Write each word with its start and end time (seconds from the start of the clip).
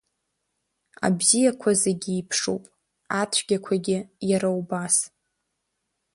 Абзиақәа 1.05 1.71
зегь 1.81 2.07
еиԥшуп, 2.15 2.63
ацәгьақәагьы 3.21 3.99
иара 4.29 4.49
убас. 4.59 4.95